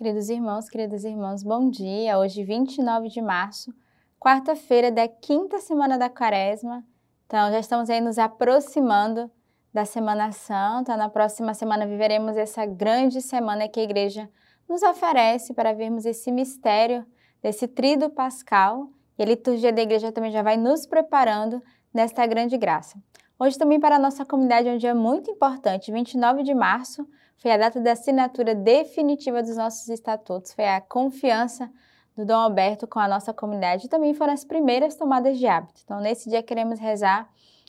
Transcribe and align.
Queridos 0.00 0.30
irmãos, 0.30 0.70
queridas 0.70 1.04
irmãs, 1.04 1.42
bom 1.42 1.68
dia. 1.68 2.18
Hoje, 2.18 2.42
29 2.42 3.08
de 3.08 3.20
março, 3.20 3.70
quarta-feira 4.18 4.90
da 4.90 5.06
quinta 5.06 5.58
semana 5.58 5.98
da 5.98 6.08
Quaresma. 6.08 6.82
Então, 7.26 7.50
já 7.50 7.60
estamos 7.60 7.90
aí 7.90 8.00
nos 8.00 8.18
aproximando 8.18 9.30
da 9.74 9.84
Semana 9.84 10.32
Santa. 10.32 10.96
Na 10.96 11.10
próxima 11.10 11.52
semana 11.52 11.86
viveremos 11.86 12.38
essa 12.38 12.64
grande 12.64 13.20
semana 13.20 13.68
que 13.68 13.78
a 13.78 13.82
igreja 13.82 14.26
nos 14.66 14.82
oferece 14.82 15.52
para 15.52 15.74
vermos 15.74 16.06
esse 16.06 16.32
mistério 16.32 17.04
desse 17.42 17.68
trido 17.68 18.08
pascal. 18.08 18.88
E 19.18 19.22
a 19.22 19.26
liturgia 19.26 19.70
da 19.70 19.82
igreja 19.82 20.10
também 20.10 20.30
já 20.30 20.40
vai 20.40 20.56
nos 20.56 20.86
preparando 20.86 21.62
nesta 21.92 22.26
grande 22.26 22.56
graça. 22.56 22.98
Hoje 23.38 23.58
também 23.58 23.78
para 23.78 23.96
a 23.96 23.98
nossa 23.98 24.24
comunidade 24.24 24.66
é 24.66 24.72
um 24.72 24.78
dia 24.78 24.94
muito 24.94 25.30
importante, 25.30 25.92
29 25.92 26.42
de 26.42 26.54
março, 26.54 27.06
foi 27.40 27.50
a 27.50 27.56
data 27.56 27.80
da 27.80 27.92
assinatura 27.92 28.54
definitiva 28.54 29.42
dos 29.42 29.56
nossos 29.56 29.88
estatutos, 29.88 30.52
foi 30.52 30.66
a 30.66 30.80
confiança 30.80 31.70
do 32.14 32.26
Dom 32.26 32.36
Alberto 32.36 32.86
com 32.86 32.98
a 32.98 33.08
nossa 33.08 33.32
comunidade 33.32 33.86
e 33.86 33.88
também 33.88 34.12
foram 34.12 34.34
as 34.34 34.44
primeiras 34.44 34.94
tomadas 34.94 35.38
de 35.38 35.46
hábito. 35.46 35.80
Então, 35.82 36.00
nesse 36.00 36.28
dia 36.28 36.42
queremos 36.42 36.78
rezar 36.78 37.28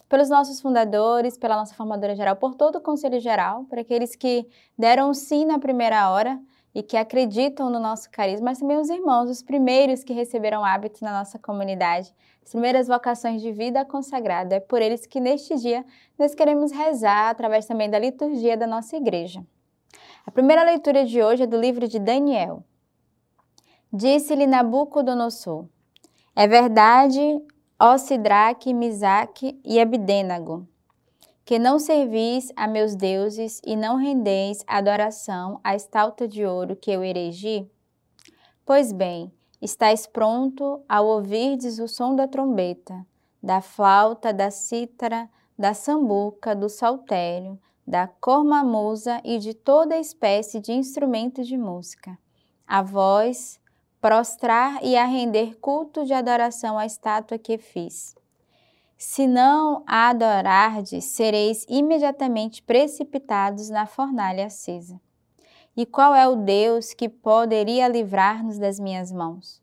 pelos 0.10 0.30
nossos 0.30 0.60
fundadores, 0.60 1.38
pela 1.38 1.56
nossa 1.56 1.74
formadora 1.74 2.14
geral, 2.14 2.36
por 2.36 2.54
todo 2.54 2.76
o 2.76 2.82
Conselho 2.82 3.18
Geral, 3.22 3.64
por 3.64 3.80
aqueles 3.80 4.14
que 4.14 4.46
deram 4.78 5.14
sim 5.14 5.46
na 5.46 5.58
primeira 5.58 6.12
hora 6.12 6.38
e 6.76 6.84
que 6.84 6.98
acreditam 6.98 7.70
no 7.70 7.80
nosso 7.80 8.10
carisma, 8.12 8.50
mas 8.50 8.60
também 8.60 8.78
os 8.78 8.90
irmãos, 8.90 9.30
os 9.30 9.42
primeiros 9.42 10.04
que 10.04 10.12
receberam 10.12 10.66
hábitos 10.66 11.00
na 11.00 11.14
nossa 11.14 11.40
comunidade, 11.40 12.14
as 12.44 12.52
primeiras 12.52 12.88
vocações 12.90 13.42
de 13.42 13.54
vida 13.54 13.86
consagrada. 13.86 14.56
É 14.56 14.60
por 14.60 14.82
eles 14.82 15.06
que 15.06 15.22
neste 15.22 15.56
dia 15.56 15.86
nós 16.20 16.36
queremos 16.36 16.74
rezar 16.74 17.30
através 17.30 17.66
também 17.66 17.90
da 17.90 17.98
liturgia 17.98 18.58
da 18.58 18.68
nossa 18.68 18.98
igreja. 18.98 19.46
A 20.26 20.30
primeira 20.30 20.64
leitura 20.64 21.04
de 21.04 21.22
hoje 21.22 21.44
é 21.44 21.48
do 21.48 21.60
livro 21.60 21.88
de 21.88 21.98
Daniel. 21.98 22.64
Disse-lhe 23.92 24.46
Nabucodonosor: 24.46 25.66
É 26.36 26.48
verdade, 26.48 27.20
ó 27.80 27.98
Sidraque, 27.98 28.74
Misaque 28.74 29.60
e 29.66 29.80
Abdênago, 29.80 30.68
que 31.44 31.58
não 31.58 31.80
servis 31.80 32.52
a 32.56 32.68
meus 32.68 32.96
deuses 32.96 33.60
e 33.66 33.76
não 33.76 33.96
rendeis 33.96 34.64
adoração 34.68 35.60
à 35.64 35.76
estalta 35.76 36.28
de 36.28 36.46
ouro 36.46 36.76
que 36.76 36.92
eu 36.92 37.04
erigi? 37.04 37.68
Pois 38.64 38.92
bem, 38.92 39.34
estáis 39.60 40.06
pronto 40.06 40.84
ao 40.88 41.08
ouvirdes 41.08 41.80
o 41.80 41.88
som 41.88 42.16
da 42.16 42.28
trombeta, 42.28 43.06
da 43.42 43.60
flauta, 43.60 44.32
da 44.32 44.52
cítara, 44.52 45.28
da 45.58 45.74
sambuca, 45.74 46.56
do 46.56 46.70
saltério, 46.70 47.60
da 47.86 48.08
cormamusa 48.08 49.22
e 49.24 49.38
de 49.38 49.54
toda 49.54 49.98
espécie 49.98 50.60
de 50.60 50.72
instrumentos 50.72 51.48
de 51.48 51.58
música. 51.58 52.18
A 52.68 52.82
vós, 52.82 53.60
prostrar 54.00 54.84
e 54.84 54.96
a 54.96 55.06
render 55.06 55.58
culto 55.60 56.06
de 56.06 56.14
adoração 56.14 56.78
à 56.78 56.86
estátua 56.86 57.38
que 57.38 57.58
fiz. 57.58 58.16
Se 58.98 59.26
não 59.28 59.84
a 59.88 60.10
adorardes, 60.10 61.06
sereis 61.06 61.66
imediatamente 61.68 62.62
precipitados 62.62 63.70
na 63.70 63.86
fornalha 63.86 64.46
acesa. 64.46 65.00
E 65.76 65.86
qual 65.86 66.14
é 66.14 66.28
o 66.28 66.36
Deus 66.36 66.94
que 66.94 67.10
poderia 67.10 67.88
livrar-nos 67.88 68.60
das 68.60 68.80
minhas 68.80 69.12
mãos? 69.12 69.62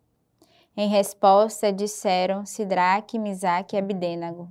Em 0.76 0.88
resposta, 0.88 1.72
disseram 1.72 2.46
Sidraque, 2.46 3.18
Misaque 3.18 3.76
e 3.76 3.78
Abdênago 3.78 4.48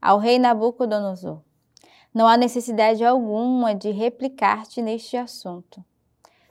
ao 0.00 0.18
rei 0.18 0.38
Nabucodonosor 0.38 1.42
não 2.12 2.26
há 2.26 2.36
necessidade 2.36 3.04
alguma 3.04 3.74
de 3.74 3.90
replicar-te 3.90 4.82
neste 4.82 5.16
assunto. 5.16 5.84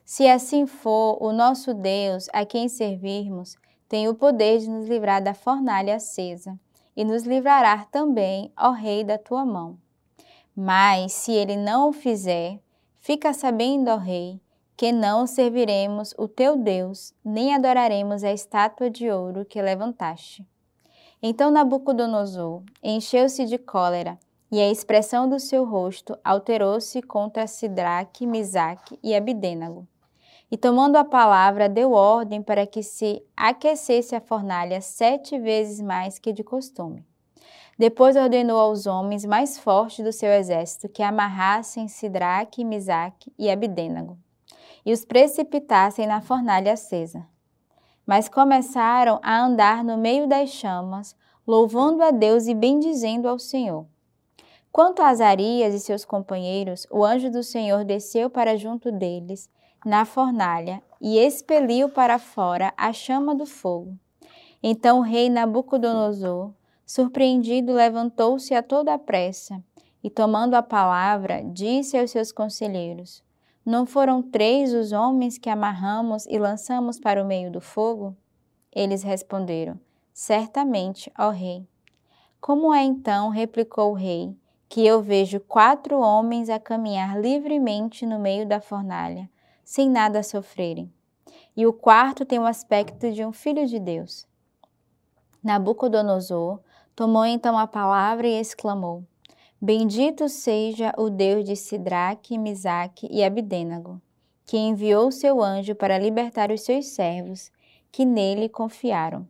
Se 0.06 0.28
assim 0.28 0.66
for, 0.66 1.22
o 1.22 1.32
nosso 1.32 1.74
Deus, 1.74 2.28
a 2.34 2.46
quem 2.46 2.68
servirmos, 2.68 3.58
tem 3.88 4.08
o 4.08 4.16
poder 4.16 4.60
de 4.60 4.70
nos 4.70 4.88
livrar 4.88 5.22
da 5.22 5.34
fornalha 5.34 5.96
acesa 5.96 6.58
e 6.96 7.04
nos 7.04 7.24
livrará 7.24 7.86
também, 7.92 8.52
ó 8.58 8.72
Rei, 8.72 9.04
da 9.04 9.18
tua 9.18 9.46
mão. 9.46 9.78
Mas, 10.56 11.14
se 11.14 11.32
ele 11.32 11.56
não 11.56 11.90
o 11.90 11.94
fizer, 11.94 12.60
fica 13.00 13.34
sabendo, 13.34 13.90
ó 13.90 13.98
Rei, 13.98 14.40
que 14.76 14.92
não 14.92 15.28
serviremos 15.28 16.14
o 16.18 16.28
teu 16.28 16.56
Deus, 16.56 17.14
nem 17.24 17.54
adoraremos 17.54 18.24
a 18.24 18.32
estátua 18.32 18.90
de 18.90 19.12
ouro 19.12 19.44
que 19.46 19.62
levantaste. 19.62 20.48
Então 21.22 21.52
Nabucodonosor 21.52 22.64
encheu-se 22.82 23.46
de 23.46 23.58
cólera 23.58 24.18
e 24.52 24.60
a 24.60 24.70
expressão 24.70 25.30
do 25.30 25.40
seu 25.40 25.64
rosto 25.64 26.18
alterou-se 26.24 27.02
contra 27.02 27.48
Sidraque, 27.48 28.26
Misaque 28.26 29.00
e 29.04 29.16
Abidênago. 29.16 29.88
E 30.52 30.58
tomando 30.58 30.96
a 30.96 31.06
palavra, 31.06 31.70
deu 31.70 31.92
ordem 31.92 32.42
para 32.42 32.66
que 32.66 32.82
se 32.82 33.24
aquecesse 33.38 34.16
a 34.16 34.22
fornalha 34.22 34.82
sete 34.82 35.38
vezes 35.38 35.80
mais 35.80 36.18
que 36.18 36.34
de 36.34 36.44
costume. 36.44 37.06
Depois 37.78 38.16
ordenou 38.16 38.60
aos 38.60 38.88
homens 38.88 39.24
mais 39.26 39.58
fortes 39.58 40.04
do 40.04 40.12
seu 40.12 40.32
exército 40.32 40.90
que 40.90 41.04
amarrassem 41.04 41.88
Sidraque, 41.88 42.66
Misaque 42.66 43.32
e 43.38 43.50
Abidênago 43.50 44.18
e 44.86 44.94
os 44.94 45.06
precipitassem 45.06 46.08
na 46.08 46.22
fornalha 46.22 46.74
acesa. 46.74 47.26
Mas 48.06 48.28
começaram 48.28 49.20
a 49.22 49.40
andar 49.40 49.84
no 49.84 49.98
meio 49.98 50.28
das 50.28 50.50
chamas, 50.50 51.16
louvando 51.46 52.04
a 52.04 52.12
Deus 52.12 52.48
e 52.48 52.56
bendizendo 52.56 53.28
ao 53.28 53.38
Senhor. 53.38 53.86
Quanto 54.72 55.02
a 55.02 55.08
Azarias 55.08 55.74
e 55.74 55.80
seus 55.80 56.06
companheiros, 56.06 56.86
o 56.92 57.04
anjo 57.04 57.32
do 57.32 57.44
Senhor 57.44 57.84
desceu 57.84 58.30
para 58.30 58.56
junto 58.56 58.92
deles, 58.92 59.50
na 59.84 60.06
fornalha, 60.06 60.82
e 61.02 61.18
expeliu 61.18 61.90
para 61.90 62.20
fora 62.20 62.74
a 62.78 62.94
chama 62.94 63.34
do 63.34 63.46
fogo. 63.46 63.98
Então 64.62 65.00
o 65.00 65.02
rei 65.02 65.30
Nabucodonosor, 65.30 66.54
surpreendido, 66.86 67.74
levantou-se 67.74 68.54
a 68.54 68.62
toda 68.62 68.94
a 68.94 69.00
pressa 69.00 69.64
e, 70.04 70.10
tomando 70.10 70.54
a 70.54 70.62
palavra, 70.62 71.42
disse 71.44 71.98
aos 71.98 72.12
seus 72.12 72.32
conselheiros: 72.32 73.24
Não 73.66 73.86
foram 73.86 74.22
três 74.22 74.74
os 74.74 74.92
homens 74.92 75.38
que 75.38 75.50
amarramos 75.50 76.26
e 76.28 76.38
lançamos 76.38 77.00
para 77.00 77.24
o 77.24 77.26
meio 77.26 77.52
do 77.52 77.62
fogo? 77.62 78.16
Eles 78.72 79.02
responderam: 79.02 79.80
Certamente, 80.14 81.12
ó 81.18 81.30
rei. 81.30 81.68
Como 82.40 82.74
é 82.74 82.84
então, 82.84 83.30
replicou 83.30 83.92
o 83.92 83.96
rei, 83.96 84.36
que 84.70 84.86
eu 84.86 85.02
vejo 85.02 85.40
quatro 85.40 86.00
homens 86.00 86.48
a 86.48 86.60
caminhar 86.60 87.20
livremente 87.20 88.06
no 88.06 88.20
meio 88.20 88.48
da 88.48 88.62
fornalha, 88.62 89.28
sem 89.64 89.90
nada 89.90 90.22
sofrerem. 90.22 90.94
E 91.58 91.66
o 91.66 91.74
quarto 91.74 92.24
tem 92.24 92.38
o 92.38 92.46
aspecto 92.46 93.12
de 93.12 93.26
um 93.26 93.34
filho 93.34 93.66
de 93.66 93.80
Deus. 93.80 94.28
Nabucodonosor 95.44 96.60
tomou 96.96 97.26
então 97.26 97.58
a 97.58 97.66
palavra 97.66 98.28
e 98.28 98.40
exclamou: 98.40 99.04
Bendito 99.60 100.30
seja 100.30 100.94
o 100.98 101.10
Deus 101.10 101.44
de 101.44 101.56
Sidraque, 101.56 102.38
Misaque 102.38 103.08
e 103.10 103.24
Abidênago, 103.24 104.00
que 104.46 104.56
enviou 104.56 105.12
seu 105.12 105.42
anjo 105.42 105.74
para 105.74 105.98
libertar 105.98 106.52
os 106.52 106.62
seus 106.62 106.86
servos, 106.88 107.52
que 107.92 108.06
nele 108.06 108.48
confiaram. 108.48 109.28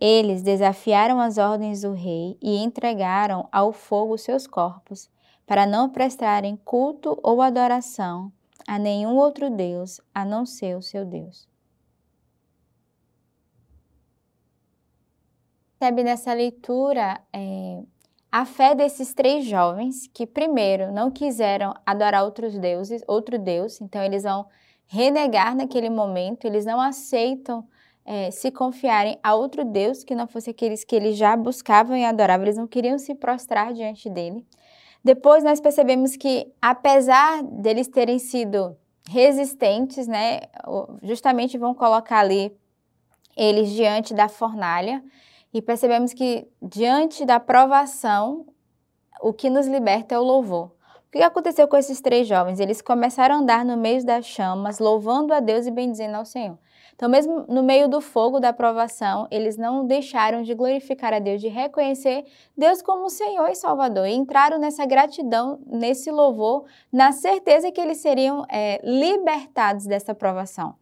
Eles 0.00 0.42
desafiaram 0.42 1.20
as 1.20 1.38
ordens 1.38 1.82
do 1.82 1.92
rei 1.92 2.36
e 2.42 2.56
entregaram 2.56 3.48
ao 3.52 3.72
fogo 3.72 4.18
seus 4.18 4.46
corpos, 4.46 5.08
para 5.46 5.66
não 5.66 5.90
prestarem 5.90 6.56
culto 6.56 7.18
ou 7.22 7.42
adoração 7.42 8.32
a 8.66 8.78
nenhum 8.78 9.16
outro 9.16 9.50
Deus 9.50 10.00
a 10.14 10.24
não 10.24 10.46
ser 10.46 10.76
o 10.76 10.82
seu 10.82 11.04
Deus. 11.04 11.46
Percebe 15.78 16.02
nessa 16.02 16.32
leitura 16.32 17.20
é, 17.30 17.82
a 18.32 18.46
fé 18.46 18.74
desses 18.74 19.12
três 19.12 19.44
jovens 19.44 20.06
que, 20.06 20.26
primeiro, 20.26 20.90
não 20.90 21.10
quiseram 21.10 21.74
adorar 21.84 22.24
outros 22.24 22.58
deuses, 22.58 23.02
outro 23.06 23.38
Deus, 23.38 23.80
então 23.80 24.02
eles 24.02 24.22
vão 24.22 24.46
renegar 24.86 25.54
naquele 25.54 25.90
momento, 25.90 26.46
eles 26.46 26.64
não 26.64 26.80
aceitam 26.80 27.66
é, 28.04 28.30
se 28.30 28.50
confiarem 28.50 29.18
a 29.22 29.34
outro 29.34 29.64
Deus 29.64 30.04
que 30.04 30.14
não 30.14 30.26
fosse 30.26 30.50
aqueles 30.50 30.84
que 30.84 30.94
eles 30.94 31.16
já 31.16 31.36
buscavam 31.36 31.96
e 31.96 32.04
adoravam, 32.04 32.44
eles 32.44 32.56
não 32.56 32.66
queriam 32.66 32.98
se 32.98 33.14
prostrar 33.14 33.72
diante 33.72 34.10
dele. 34.10 34.44
Depois 35.02 35.44
nós 35.44 35.60
percebemos 35.60 36.16
que, 36.16 36.52
apesar 36.60 37.42
deles 37.42 37.88
terem 37.88 38.18
sido 38.18 38.76
resistentes, 39.08 40.06
né, 40.06 40.40
justamente 41.02 41.58
vão 41.58 41.74
colocar 41.74 42.20
ali 42.20 42.56
eles 43.36 43.70
diante 43.70 44.14
da 44.14 44.28
fornalha 44.28 45.02
e 45.52 45.60
percebemos 45.60 46.12
que 46.12 46.48
diante 46.60 47.24
da 47.24 47.38
provação, 47.38 48.46
o 49.20 49.32
que 49.32 49.48
nos 49.48 49.66
liberta 49.66 50.14
é 50.14 50.18
o 50.18 50.22
louvor. 50.22 50.73
Que 51.18 51.22
aconteceu 51.22 51.68
com 51.68 51.76
esses 51.76 52.00
três 52.00 52.26
jovens? 52.26 52.58
Eles 52.58 52.82
começaram 52.82 53.36
a 53.36 53.38
andar 53.38 53.64
no 53.64 53.76
meio 53.76 54.04
das 54.04 54.26
chamas, 54.26 54.78
louvando 54.78 55.32
a 55.32 55.40
Deus 55.40 55.66
e 55.66 55.70
bendizendo 55.70 56.16
ao 56.16 56.24
Senhor. 56.24 56.58
Então, 56.94 57.08
mesmo 57.08 57.44
no 57.48 57.62
meio 57.62 57.88
do 57.88 58.00
fogo 58.00 58.40
da 58.40 58.52
provação, 58.52 59.26
eles 59.30 59.56
não 59.56 59.86
deixaram 59.86 60.42
de 60.42 60.54
glorificar 60.54 61.12
a 61.12 61.18
Deus, 61.18 61.40
de 61.40 61.48
reconhecer 61.48 62.24
Deus 62.56 62.82
como 62.82 63.08
Senhor 63.10 63.48
e 63.48 63.54
Salvador. 63.54 64.06
E 64.06 64.14
entraram 64.14 64.58
nessa 64.58 64.84
gratidão, 64.86 65.60
nesse 65.66 66.10
louvor, 66.10 66.64
na 66.92 67.12
certeza 67.12 67.70
que 67.70 67.80
eles 67.80 67.98
seriam 67.98 68.44
é, 68.48 68.80
libertados 68.82 69.86
dessa 69.86 70.14
provação. 70.14 70.74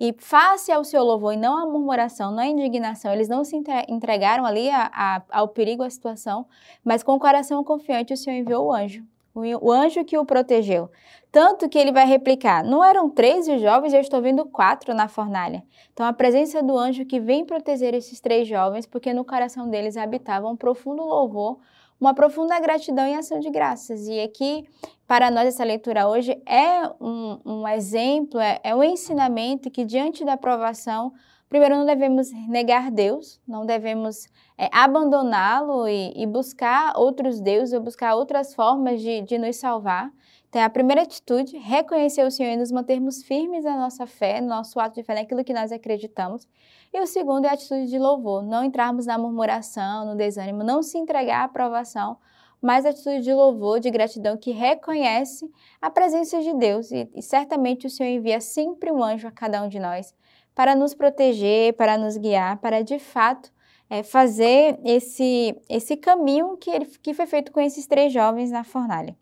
E 0.00 0.14
face 0.18 0.72
ao 0.72 0.84
seu 0.84 1.04
louvor 1.04 1.34
e 1.34 1.36
não 1.36 1.56
à 1.56 1.66
murmuração, 1.66 2.32
não 2.32 2.42
à 2.42 2.46
indignação, 2.46 3.12
eles 3.12 3.28
não 3.28 3.44
se 3.44 3.56
entregaram 3.88 4.44
ali 4.44 4.68
a, 4.68 4.90
a, 4.92 5.22
ao 5.30 5.48
perigo, 5.48 5.84
à 5.84 5.90
situação, 5.90 6.46
mas 6.84 7.04
com 7.04 7.14
o 7.14 7.20
coração 7.20 7.62
confiante 7.62 8.12
o 8.12 8.16
Senhor 8.16 8.36
enviou 8.36 8.66
o 8.66 8.72
anjo 8.72 9.04
o 9.34 9.70
anjo 9.70 10.04
que 10.04 10.18
o 10.18 10.24
protegeu. 10.24 10.90
Tanto 11.30 11.68
que 11.68 11.78
ele 11.78 11.90
vai 11.90 12.06
replicar: 12.06 12.62
Não 12.62 12.84
eram 12.84 13.08
três 13.08 13.48
os 13.48 13.60
jovens, 13.60 13.94
eu 13.94 14.00
estou 14.00 14.20
vendo 14.20 14.44
quatro 14.44 14.94
na 14.94 15.08
fornalha. 15.08 15.62
Então, 15.92 16.04
a 16.04 16.12
presença 16.12 16.62
do 16.62 16.76
anjo 16.76 17.06
que 17.06 17.18
vem 17.18 17.44
proteger 17.44 17.94
esses 17.94 18.20
três 18.20 18.46
jovens, 18.46 18.86
porque 18.86 19.14
no 19.14 19.24
coração 19.24 19.68
deles 19.68 19.96
habitava 19.96 20.48
um 20.48 20.56
profundo 20.56 21.02
louvor, 21.02 21.58
uma 21.98 22.12
profunda 22.12 22.58
gratidão 22.60 23.06
e 23.06 23.14
ação 23.14 23.40
de 23.40 23.48
graças. 23.48 24.08
E 24.08 24.20
aqui, 24.20 24.68
para 25.06 25.30
nós, 25.30 25.46
essa 25.46 25.64
leitura 25.64 26.08
hoje 26.08 26.32
é 26.44 26.86
um, 27.00 27.38
um 27.44 27.68
exemplo, 27.68 28.38
é, 28.38 28.60
é 28.62 28.74
um 28.74 28.82
ensinamento 28.82 29.70
que, 29.70 29.84
diante 29.84 30.24
da 30.24 30.36
provação, 30.36 31.12
Primeiro, 31.52 31.76
não 31.76 31.84
devemos 31.84 32.32
negar 32.48 32.90
Deus, 32.90 33.38
não 33.46 33.66
devemos 33.66 34.26
é, 34.56 34.70
abandoná-lo 34.72 35.86
e, 35.86 36.10
e, 36.16 36.26
buscar 36.26 36.96
outros 36.96 37.42
deuses 37.42 37.74
ou 37.74 37.80
buscar 37.82 38.14
outras 38.14 38.54
formas 38.54 39.02
de, 39.02 39.20
de 39.20 39.36
nos 39.36 39.56
salvar. 39.56 40.10
Então, 40.48 40.62
a 40.62 40.70
primeira 40.70 41.02
atitude, 41.02 41.58
reconhecer 41.58 42.24
o 42.26 42.30
Senhor 42.30 42.52
e 42.52 42.56
nos 42.56 42.72
mantermos 42.72 43.22
firmes 43.22 43.64
na 43.64 43.76
nossa 43.76 44.06
fé, 44.06 44.40
no 44.40 44.48
nosso 44.48 44.80
ato 44.80 44.94
de 44.94 45.02
fé, 45.02 45.14
naquilo 45.14 45.44
que 45.44 45.52
nós 45.52 45.70
acreditamos. 45.70 46.48
E 46.90 46.98
o 46.98 47.06
segundo 47.06 47.44
é 47.44 47.50
a 47.50 47.52
atitude 47.52 47.84
de 47.90 47.98
louvor, 47.98 48.42
não 48.42 48.64
entrarmos 48.64 49.04
na 49.04 49.18
murmuração, 49.18 50.06
no 50.06 50.16
desânimo, 50.16 50.64
não 50.64 50.82
se 50.82 50.96
entregar 50.96 51.42
à 51.42 51.44
aprovação, 51.44 52.16
mas 52.62 52.86
a 52.86 52.88
atitude 52.88 53.20
de 53.20 53.34
louvor, 53.34 53.78
de 53.78 53.90
gratidão, 53.90 54.38
que 54.38 54.52
reconhece 54.52 55.52
a 55.82 55.90
presença 55.90 56.40
de 56.40 56.54
Deus. 56.54 56.90
E, 56.90 57.10
e 57.14 57.20
certamente 57.20 57.86
o 57.86 57.90
Senhor 57.90 58.08
envia 58.08 58.40
sempre 58.40 58.90
um 58.90 59.04
anjo 59.04 59.28
a 59.28 59.30
cada 59.30 59.62
um 59.62 59.68
de 59.68 59.78
nós 59.78 60.14
para 60.54 60.74
nos 60.74 60.94
proteger, 60.94 61.74
para 61.74 61.96
nos 61.96 62.16
guiar, 62.16 62.58
para 62.58 62.82
de 62.82 62.98
fato 62.98 63.50
é, 63.88 64.02
fazer 64.02 64.78
esse, 64.84 65.56
esse 65.68 65.96
caminho 65.96 66.56
que, 66.56 66.70
ele, 66.70 66.86
que 66.86 67.14
foi 67.14 67.26
feito 67.26 67.52
com 67.52 67.60
esses 67.60 67.86
três 67.86 68.12
jovens 68.12 68.50
na 68.50 68.64
fornalha. 68.64 69.16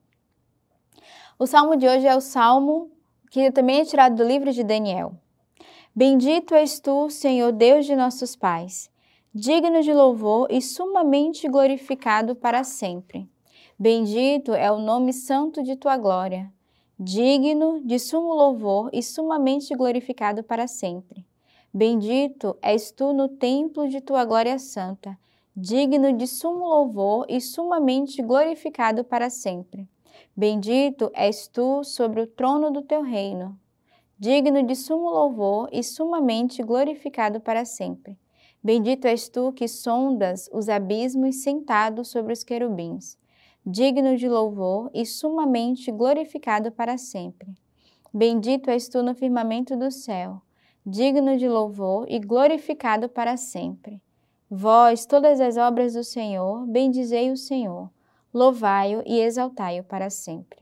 O 1.39 1.47
salmo 1.47 1.77
de 1.77 1.89
hoje 1.89 2.07
é 2.07 2.17
o 2.17 2.21
salmo 2.21 2.91
que 3.31 3.51
também 3.51 3.81
é 3.81 3.85
tirado 3.85 4.17
do 4.17 4.25
livro 4.25 4.53
de 4.53 4.65
Daniel. 4.65 5.15
Bendito 5.95 6.55
és 6.55 6.79
tu, 6.81 7.11
Senhor 7.11 7.53
Deus 7.53 7.87
de 7.87 7.97
nossos 7.97 8.37
pais, 8.37 8.91
digno 9.35 9.83
de 9.83 9.93
louvor 9.93 10.47
e 10.51 10.61
sumamente 10.61 11.49
glorificado 11.49 12.35
para 12.35 12.65
sempre. 12.65 13.29
Bendito 13.79 14.53
é 14.53 14.71
o 14.71 14.79
nome 14.79 15.13
santo 15.13 15.63
de 15.63 15.77
tua 15.77 15.97
glória 15.97 16.53
digno 17.03 17.81
de 17.81 17.99
sumo 17.99 18.35
louvor 18.35 18.91
e 18.93 19.03
sumamente 19.03 19.75
glorificado 19.75 20.43
para 20.45 20.67
sempre. 20.67 21.25
Bendito 21.73 22.59
és 22.61 22.91
tu 22.91 23.15
no 23.15 23.27
templo 23.27 23.89
de 23.89 24.03
tua 24.03 24.23
glória 24.27 24.59
santa, 24.59 25.19
digno 25.57 26.13
de 26.13 26.27
sumo 26.27 26.69
louvor 26.69 27.25
e 27.27 27.41
sumamente 27.41 28.21
glorificado 28.21 29.03
para 29.03 29.31
sempre. 29.31 29.89
Bendito 30.37 31.11
és 31.15 31.49
tu 31.49 31.83
sobre 31.85 32.21
o 32.21 32.27
trono 32.27 32.71
do 32.71 32.83
teu 32.83 33.01
reino, 33.01 33.59
digno 34.19 34.63
de 34.63 34.77
sumo 34.77 35.09
louvor 35.09 35.71
e 35.73 35.83
sumamente 35.83 36.63
glorificado 36.63 37.41
para 37.41 37.65
sempre. 37.65 38.19
Bendito 38.63 39.07
és 39.07 39.27
tu 39.27 39.55
que 39.55 39.67
sondas 39.67 40.51
os 40.53 40.69
abismos 40.69 41.37
sentado 41.37 42.05
sobre 42.05 42.35
os 42.35 42.45
querubins 42.45 43.19
digno 43.65 44.17
de 44.17 44.29
louvor 44.29 44.91
e 44.95 45.05
sumamente 45.05 45.93
glorificado 45.93 46.73
para 46.73 46.97
sempre. 46.97 47.55
Bendito 48.13 48.71
és 48.71 48.89
tu 48.89 49.03
no 49.03 49.15
firmamento 49.15 49.77
do 49.77 49.91
céu, 49.91 50.43
digno 50.85 51.37
de 51.37 51.49
louvor 51.49 52.07
e 52.09 52.19
glorificado 52.19 53.09
para 53.09 53.37
sempre. 53.37 54.03
Vós, 54.51 55.07
todas 55.07 55.41
as 55.41 55.57
obras 55.57 55.95
do 55.95 56.03
Senhor, 56.03 56.67
bendizei 56.67 57.31
o 57.31 57.37
Senhor, 57.37 57.89
louvai-o 58.35 59.03
e 59.07 59.21
exaltai-o 59.21 59.85
para 59.85 60.11
sempre. 60.11 60.59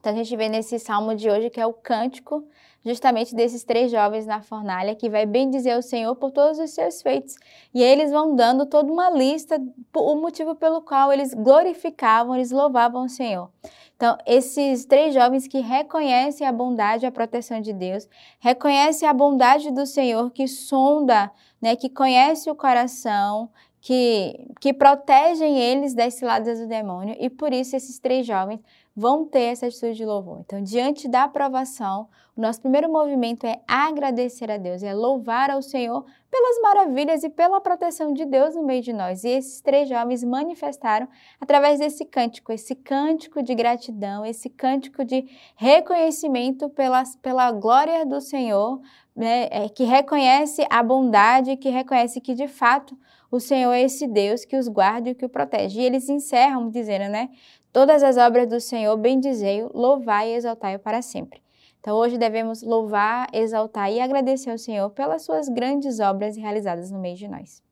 Então 0.00 0.12
a 0.12 0.16
gente 0.16 0.34
vê 0.36 0.48
nesse 0.48 0.78
salmo 0.78 1.14
de 1.14 1.28
hoje 1.28 1.50
que 1.50 1.60
é 1.60 1.66
o 1.66 1.74
cântico 1.74 2.46
justamente 2.84 3.34
desses 3.34 3.64
três 3.64 3.90
jovens 3.90 4.26
na 4.26 4.40
fornalha 4.40 4.94
que 4.94 5.10
vai 5.10 5.26
bem 5.26 5.50
dizer 5.50 5.76
o 5.76 5.82
Senhor 5.82 6.14
por 6.16 6.30
todos 6.30 6.58
os 6.58 6.70
seus 6.70 7.02
feitos. 7.02 7.36
E 7.74 7.82
eles 7.82 8.10
vão 8.10 8.34
dando 8.34 8.66
toda 8.66 8.92
uma 8.92 9.10
lista, 9.10 9.60
o 9.94 10.14
motivo 10.16 10.54
pelo 10.54 10.80
qual 10.80 11.12
eles 11.12 11.34
glorificavam, 11.34 12.34
eles 12.34 12.50
louvavam 12.50 13.04
o 13.04 13.08
Senhor. 13.08 13.50
Então, 13.96 14.16
esses 14.24 14.84
três 14.84 15.12
jovens 15.12 15.48
que 15.48 15.58
reconhecem 15.58 16.46
a 16.46 16.52
bondade 16.52 17.04
e 17.04 17.08
a 17.08 17.10
proteção 17.10 17.60
de 17.60 17.72
Deus, 17.72 18.08
reconhecem 18.38 19.08
a 19.08 19.12
bondade 19.12 19.72
do 19.72 19.84
Senhor 19.84 20.30
que 20.30 20.46
sonda, 20.46 21.32
né, 21.60 21.74
que 21.74 21.88
conhece 21.88 22.48
o 22.48 22.54
coração, 22.54 23.50
que, 23.88 24.46
que 24.60 24.74
protegem 24.74 25.58
eles 25.58 25.94
das 25.94 26.12
ciladas 26.12 26.60
do 26.60 26.66
demônio, 26.66 27.16
e 27.18 27.30
por 27.30 27.54
isso 27.54 27.74
esses 27.74 27.98
três 27.98 28.26
jovens 28.26 28.60
vão 28.94 29.24
ter 29.24 29.44
essa 29.44 29.64
atitude 29.64 29.94
de 29.94 30.04
louvor. 30.04 30.40
Então, 30.40 30.62
diante 30.62 31.08
da 31.08 31.22
aprovação, 31.22 32.06
o 32.36 32.40
nosso 32.42 32.60
primeiro 32.60 32.92
movimento 32.92 33.46
é 33.46 33.62
agradecer 33.66 34.50
a 34.50 34.58
Deus, 34.58 34.82
é 34.82 34.92
louvar 34.92 35.50
ao 35.50 35.62
Senhor 35.62 36.04
pelas 36.30 36.60
maravilhas 36.60 37.24
e 37.24 37.30
pela 37.30 37.62
proteção 37.62 38.12
de 38.12 38.26
Deus 38.26 38.54
no 38.54 38.62
meio 38.62 38.82
de 38.82 38.92
nós. 38.92 39.24
E 39.24 39.30
esses 39.30 39.62
três 39.62 39.88
jovens 39.88 40.22
manifestaram 40.22 41.08
através 41.40 41.78
desse 41.78 42.04
cântico, 42.04 42.52
esse 42.52 42.74
cântico 42.74 43.42
de 43.42 43.54
gratidão, 43.54 44.22
esse 44.22 44.50
cântico 44.50 45.02
de 45.02 45.26
reconhecimento 45.56 46.68
pela, 46.68 47.04
pela 47.22 47.50
glória 47.52 48.04
do 48.04 48.20
Senhor, 48.20 48.82
né, 49.16 49.48
é, 49.50 49.66
que 49.70 49.84
reconhece 49.84 50.66
a 50.68 50.82
bondade, 50.82 51.56
que 51.56 51.70
reconhece 51.70 52.20
que 52.20 52.34
de 52.34 52.48
fato 52.48 52.94
o 53.30 53.38
Senhor 53.38 53.72
é 53.72 53.82
esse 53.82 54.06
Deus 54.06 54.44
que 54.44 54.56
os 54.56 54.68
guarda 54.68 55.10
e 55.10 55.14
que 55.14 55.24
o 55.24 55.28
protege. 55.28 55.80
E 55.80 55.84
eles 55.84 56.08
encerram 56.08 56.70
dizendo, 56.70 57.10
né? 57.10 57.28
Todas 57.72 58.02
as 58.02 58.16
obras 58.16 58.48
do 58.48 58.60
Senhor 58.60 58.96
bendizei-o, 58.96 59.70
louvai 59.74 60.30
e 60.30 60.34
exaltai-o 60.34 60.78
para 60.78 61.02
sempre. 61.02 61.42
Então 61.80 61.96
hoje 61.96 62.18
devemos 62.18 62.62
louvar, 62.62 63.28
exaltar 63.32 63.92
e 63.92 64.00
agradecer 64.00 64.50
ao 64.50 64.58
Senhor 64.58 64.90
pelas 64.90 65.22
suas 65.22 65.48
grandes 65.48 66.00
obras 66.00 66.36
realizadas 66.36 66.90
no 66.90 66.98
meio 66.98 67.16
de 67.16 67.28
nós. 67.28 67.62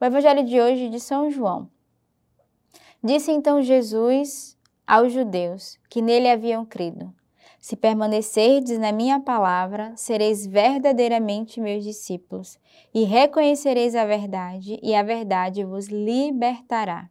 O 0.00 0.04
evangelho 0.04 0.44
de 0.44 0.60
hoje 0.60 0.88
de 0.88 1.00
São 1.00 1.30
João. 1.30 1.68
Disse 3.02 3.30
então 3.30 3.62
Jesus 3.62 4.56
aos 4.86 5.12
judeus 5.12 5.78
que 5.88 6.02
nele 6.02 6.28
haviam 6.28 6.64
crido: 6.64 7.12
Se 7.64 7.76
permanecerdes 7.76 8.78
na 8.78 8.92
minha 8.92 9.18
palavra, 9.18 9.94
sereis 9.96 10.46
verdadeiramente 10.46 11.62
meus 11.62 11.82
discípulos, 11.82 12.58
e 12.92 13.04
reconhecereis 13.04 13.94
a 13.94 14.04
verdade, 14.04 14.78
e 14.82 14.94
a 14.94 15.02
verdade 15.02 15.64
vos 15.64 15.86
libertará. 15.86 17.08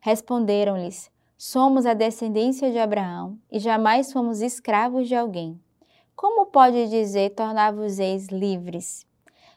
Responderam-lhes: 0.00 1.08
Somos 1.36 1.86
a 1.86 1.94
descendência 1.94 2.72
de 2.72 2.78
Abraão 2.80 3.38
e 3.52 3.60
jamais 3.60 4.12
fomos 4.12 4.40
escravos 4.40 5.06
de 5.06 5.14
alguém. 5.14 5.60
Como 6.16 6.46
pode 6.46 6.88
dizer 6.88 7.36
tornar-vos-eis 7.36 8.26
livres? 8.30 9.06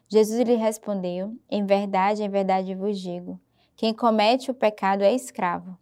Jesus 0.08 0.48
lhe 0.48 0.56
respondeu: 0.56 1.36
Em 1.50 1.66
verdade, 1.66 2.22
em 2.22 2.30
verdade 2.30 2.76
vos 2.76 3.00
digo: 3.00 3.40
quem 3.76 3.92
comete 3.92 4.52
o 4.52 4.54
pecado 4.54 5.02
é 5.02 5.16
escravo. 5.16 5.76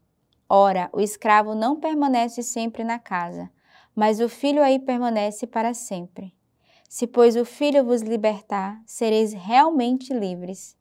Ora, 0.47 0.89
o 0.93 1.01
escravo 1.01 1.53
não 1.53 1.75
permanece 1.75 2.41
sempre 2.41 2.85
na 2.85 2.97
casa, 2.97 3.51
mas 3.99 4.19
o 4.19 4.29
filho 4.29 4.63
aí 4.63 4.79
permanece 4.79 5.45
para 5.45 5.73
sempre. 5.73 6.33
Se, 6.87 7.05
pois, 7.05 7.35
o 7.35 7.45
filho 7.45 7.83
vos 7.83 8.01
libertar, 8.01 8.81
sereis 8.85 9.33
realmente 9.33 10.13
livres. 10.13 10.75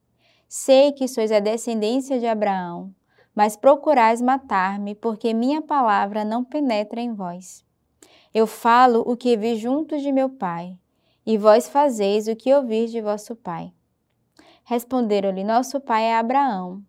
Sei 0.48 0.92
que 0.92 1.06
sois 1.06 1.30
a 1.30 1.40
descendência 1.40 2.18
de 2.18 2.26
Abraão 2.26 2.94
mas 3.38 3.56
procurais 3.56 4.20
matar-me, 4.20 4.96
porque 4.96 5.32
minha 5.32 5.62
palavra 5.62 6.24
não 6.24 6.42
penetra 6.42 7.00
em 7.00 7.14
vós. 7.14 7.64
Eu 8.34 8.48
falo 8.48 9.04
o 9.06 9.16
que 9.16 9.36
vi 9.36 9.54
junto 9.54 9.96
de 9.96 10.10
meu 10.10 10.28
pai, 10.28 10.76
e 11.24 11.38
vós 11.38 11.68
fazeis 11.68 12.26
o 12.26 12.34
que 12.34 12.52
ouvis 12.52 12.90
de 12.90 13.00
vosso 13.00 13.36
pai. 13.36 13.72
Responderam-lhe: 14.64 15.44
Nosso 15.44 15.78
pai 15.80 16.06
é 16.06 16.16
Abraão. 16.16 16.82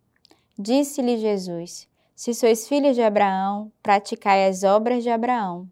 Disse-lhe 0.57 1.19
Jesus: 1.19 1.87
Se 2.15 2.33
sois 2.33 2.67
filhos 2.67 2.95
de 2.95 3.03
Abraão, 3.03 3.71
praticai 3.83 4.47
as 4.47 4.63
obras 4.63 5.03
de 5.03 5.11
Abraão. 5.11 5.69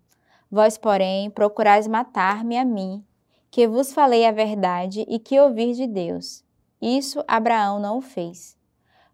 Vós, 0.51 0.77
porém, 0.77 1.30
procurais 1.30 1.88
matar-me 1.88 2.58
a 2.58 2.63
mim, 2.63 3.04
que 3.51 3.68
vos 3.68 3.94
falei 3.94 4.25
a 4.25 4.32
verdade 4.32 5.06
e 5.08 5.20
que 5.20 5.39
ouvi 5.39 5.74
de 5.74 5.88
Deus. 5.88 6.44
Isso 6.82 7.24
Abraão 7.27 7.80
não 7.80 7.98
o 7.98 8.01
fez. 8.01 8.58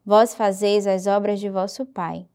Vós 0.06 0.36
fazeis 0.36 0.86
as 0.86 1.08
obras 1.08 1.40
de 1.40 1.50
vosso 1.50 1.86
pai. 1.86 2.28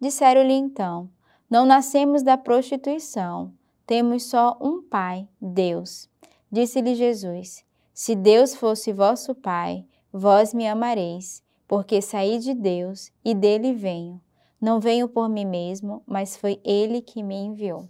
Disseram-lhe 0.00 0.54
então: 0.54 1.10
Não 1.50 1.66
nascemos 1.66 2.22
da 2.22 2.38
prostituição, 2.38 3.52
temos 3.88 4.24
só 4.24 4.56
um 4.60 4.82
Pai, 4.82 5.26
Deus. 5.40 6.10
Disse-lhe 6.52 6.94
Jesus: 6.94 7.64
Se 7.94 8.14
Deus 8.14 8.54
fosse 8.54 8.92
vosso 8.92 9.34
Pai, 9.34 9.84
vós 10.12 10.52
me 10.52 10.68
amareis, 10.68 11.42
porque 11.66 12.02
saí 12.02 12.38
de 12.38 12.52
Deus 12.52 13.10
e 13.24 13.34
dele 13.34 13.72
venho. 13.72 14.20
Não 14.60 14.78
venho 14.78 15.08
por 15.08 15.28
mim 15.28 15.46
mesmo, 15.46 16.02
mas 16.06 16.36
foi 16.36 16.60
ele 16.62 17.00
que 17.00 17.22
me 17.22 17.34
enviou. 17.34 17.88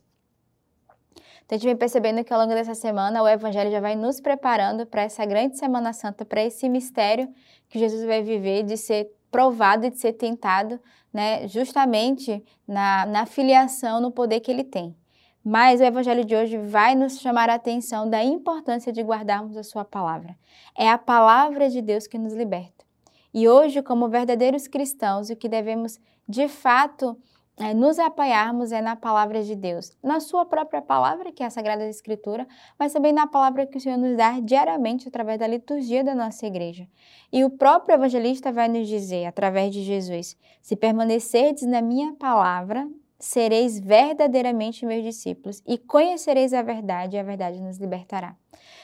Então, 1.45 1.57
a 1.57 1.59
gente 1.59 1.67
vem 1.67 1.77
percebendo 1.77 2.23
que 2.25 2.33
ao 2.33 2.41
longo 2.41 2.53
dessa 2.53 2.75
semana 2.75 3.23
o 3.23 3.29
Evangelho 3.29 3.71
já 3.71 3.81
vai 3.81 3.97
nos 3.97 4.21
preparando 4.21 4.87
para 4.87 5.03
essa 5.03 5.25
grande 5.25 5.59
Semana 5.59 5.93
Santa, 5.93 6.25
para 6.25 6.45
esse 6.45 6.69
mistério 6.69 7.29
que 7.69 7.79
Jesus 7.79 8.05
vai 8.05 8.23
viver 8.23 8.63
de 8.63 8.77
ser 8.77 9.11
provado 9.31 9.87
e 9.87 9.91
de 9.91 9.99
ser 9.99 10.15
tentado, 10.15 10.81
né, 11.13 11.47
justamente 11.49 12.45
na, 12.67 13.07
na 13.07 13.27
filiação, 13.27 14.01
no 14.01 14.11
poder 14.11 14.41
que 14.41 14.51
ele 14.51 14.65
tem. 14.65 14.97
Mas 15.45 15.81
o 15.81 15.85
Evangelho 15.85 16.25
de 16.25 16.35
hoje 16.35 16.59
vai 16.59 16.95
nos 16.95 17.21
chamar 17.21 17.49
a 17.49 17.55
atenção 17.55 18.09
da 18.09 18.23
importância 18.23 18.93
de 18.93 19.03
guardarmos 19.03 19.57
a 19.57 19.63
Sua 19.63 19.85
palavra. 19.85 20.37
É 20.77 20.91
a 20.91 20.99
palavra 20.99 21.71
de 21.71 21.81
Deus 21.81 22.07
que 22.07 22.19
nos 22.19 22.35
liberta. 22.35 22.85
E 23.33 23.49
hoje, 23.49 23.83
como 23.83 24.09
verdadeiros 24.09 24.67
cristãos, 24.67 25.31
o 25.31 25.37
que 25.37 25.49
devemos 25.49 25.99
de 26.29 26.49
fato 26.49 27.17
é, 27.61 27.75
nos 27.75 27.99
apoiarmos 27.99 28.73
é 28.73 28.81
na 28.81 28.95
palavra 28.95 29.43
de 29.43 29.55
Deus, 29.55 29.97
na 30.03 30.21
Sua 30.21 30.47
própria 30.47 30.81
palavra, 30.81 31.33
que 31.33 31.43
é 31.43 31.47
a 31.47 31.51
Sagrada 31.51 31.89
Escritura, 31.89 32.47
mas 32.79 32.93
também 32.93 33.13
na 33.13 33.27
palavra 33.27 33.67
que 33.67 33.79
o 33.79 33.81
Senhor 33.81 33.99
nos 33.99 34.17
dá 34.17 34.39
diariamente 34.41 35.09
através 35.09 35.39
da 35.39 35.47
liturgia 35.47 36.05
da 36.05 36.15
nossa 36.15 36.47
igreja. 36.47 36.87
E 37.33 37.45
o 37.45 37.51
próprio 37.51 37.95
evangelista 37.95 38.53
vai 38.53 38.69
nos 38.69 38.87
dizer, 38.87 39.27
através 39.27 39.73
de 39.73 39.83
Jesus: 39.83 40.37
se 40.63 40.77
permanecerdes 40.77 41.65
na 41.65 41.83
minha 41.83 42.15
palavra, 42.15 42.89
sereis 43.19 43.81
verdadeiramente 43.81 44.87
meus 44.87 45.03
discípulos 45.03 45.63
e 45.67 45.77
conhecereis 45.77 46.53
a 46.55 46.63
verdade, 46.63 47.17
e 47.17 47.19
a 47.19 47.23
verdade 47.23 47.61
nos 47.61 47.79
libertará. 47.79 48.37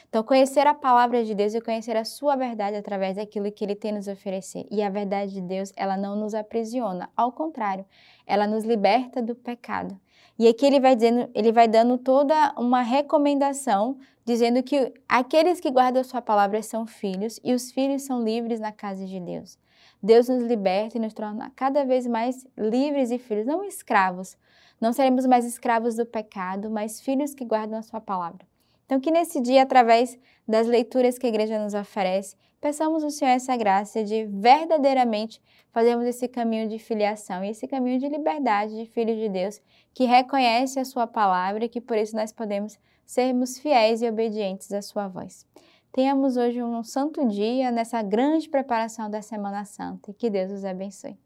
Então, 0.09 0.23
conhecer 0.23 0.65
a 0.67 0.73
palavra 0.73 1.23
de 1.23 1.33
Deus 1.33 1.53
e 1.53 1.61
conhecer 1.61 1.97
a 1.97 2.05
sua 2.05 2.35
verdade 2.35 2.77
através 2.77 3.15
daquilo 3.15 3.51
que 3.51 3.63
ele 3.63 3.75
tem 3.75 3.91
nos 3.91 4.07
oferecer. 4.07 4.65
E 4.71 4.81
a 4.81 4.89
verdade 4.89 5.33
de 5.33 5.41
Deus, 5.41 5.73
ela 5.75 5.97
não 5.97 6.15
nos 6.15 6.33
aprisiona, 6.33 7.09
ao 7.15 7.31
contrário, 7.31 7.85
ela 8.25 8.47
nos 8.47 8.63
liberta 8.63 9.21
do 9.21 9.35
pecado. 9.35 9.99
E 10.37 10.47
aqui 10.47 10.65
ele 10.65 10.79
vai 10.79 10.95
dizendo, 10.95 11.29
ele 11.33 11.51
vai 11.51 11.67
dando 11.67 11.97
toda 11.97 12.53
uma 12.57 12.81
recomendação, 12.81 13.97
dizendo 14.25 14.61
que 14.63 14.93
aqueles 15.07 15.59
que 15.59 15.71
guardam 15.71 16.01
a 16.01 16.03
sua 16.03 16.21
palavra 16.21 16.61
são 16.61 16.85
filhos 16.85 17.39
e 17.43 17.53
os 17.53 17.71
filhos 17.71 18.03
são 18.03 18.23
livres 18.23 18.59
na 18.59 18.71
casa 18.71 19.05
de 19.05 19.19
Deus. 19.19 19.57
Deus 20.05 20.29
nos 20.29 20.43
liberta 20.43 20.97
e 20.97 21.01
nos 21.01 21.15
torna 21.15 21.51
cada 21.55 21.83
vez 21.83 22.05
mais 22.05 22.45
livres 22.55 23.09
e 23.09 23.17
filhos, 23.17 23.47
não 23.47 23.63
escravos. 23.63 24.37
Não 24.79 24.93
seremos 24.93 25.25
mais 25.25 25.45
escravos 25.45 25.95
do 25.95 26.05
pecado, 26.05 26.69
mas 26.69 27.01
filhos 27.01 27.33
que 27.33 27.43
guardam 27.43 27.79
a 27.79 27.81
sua 27.81 27.99
palavra. 27.99 28.45
Então, 28.85 28.99
que 28.99 29.09
nesse 29.09 29.41
dia, 29.41 29.63
através 29.63 30.15
das 30.47 30.67
leituras 30.67 31.17
que 31.17 31.25
a 31.25 31.29
igreja 31.29 31.57
nos 31.57 31.73
oferece, 31.73 32.35
peçamos 32.61 33.03
ao 33.03 33.09
Senhor 33.09 33.31
essa 33.31 33.57
graça 33.57 34.03
de 34.03 34.25
verdadeiramente 34.25 35.41
fazermos 35.71 36.05
esse 36.05 36.27
caminho 36.27 36.69
de 36.69 36.77
filiação 36.77 37.43
e 37.43 37.49
esse 37.49 37.67
caminho 37.67 37.99
de 37.99 38.07
liberdade 38.07 38.77
de 38.77 38.85
filho 38.85 39.15
de 39.15 39.27
Deus, 39.27 39.59
que 39.91 40.05
reconhece 40.05 40.79
a 40.79 40.85
sua 40.85 41.07
palavra 41.07 41.65
e 41.65 41.69
que 41.69 41.81
por 41.81 41.97
isso 41.97 42.15
nós 42.15 42.31
podemos 42.31 42.77
sermos 43.07 43.57
fiéis 43.57 44.03
e 44.03 44.07
obedientes 44.07 44.71
à 44.71 44.83
sua 44.83 45.07
voz. 45.07 45.47
Tenhamos 45.95 46.35
hoje 46.35 46.61
um 46.61 46.83
santo 46.83 47.25
dia 47.25 47.71
nessa 47.71 48.01
grande 48.01 48.49
preparação 48.49 49.09
da 49.09 49.21
Semana 49.21 49.63
Santa 49.63 50.11
e 50.11 50.13
que 50.13 50.29
Deus 50.29 50.51
os 50.51 50.65
abençoe. 50.65 51.17